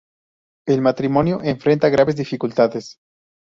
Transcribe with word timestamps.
El 0.65 0.81
matrimonio 0.81 1.43
enfrenta 1.43 1.89
graves 1.89 2.15
dificultades. 2.15 2.97